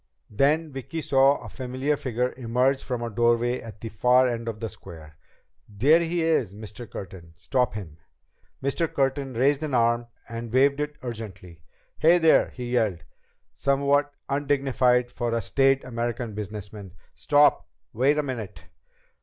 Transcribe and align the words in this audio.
Then 0.31 0.71
Vicki 0.71 0.99
saw 1.03 1.37
a 1.43 1.47
familiar 1.47 1.95
figure 1.95 2.33
emerge 2.35 2.83
from 2.83 3.03
a 3.03 3.09
doorway 3.11 3.61
at 3.61 3.81
the 3.81 3.89
far 3.89 4.27
end 4.27 4.47
of 4.47 4.59
the 4.59 4.67
square. 4.67 5.15
"There 5.69 5.99
he 5.99 6.23
is, 6.23 6.55
Mr. 6.55 6.89
Curtin! 6.89 7.33
Stop 7.35 7.75
him!" 7.75 7.97
Mr. 8.63 8.91
Curtin 8.91 9.35
raised 9.35 9.61
an 9.61 9.75
arm 9.75 10.07
and 10.27 10.51
waved 10.51 10.79
it 10.79 10.95
urgently. 11.03 11.61
"Hey, 11.99 12.17
there!" 12.17 12.49
he 12.49 12.71
yelled, 12.73 13.03
somewhat 13.53 14.11
undignified 14.27 15.11
for 15.11 15.35
a 15.35 15.41
staid 15.43 15.83
American 15.83 16.33
businessman. 16.33 16.93
"Stop! 17.13 17.67
Wait 17.93 18.17
a 18.17 18.23
minute!" 18.23 18.63